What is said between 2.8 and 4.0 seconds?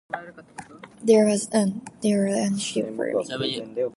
farming.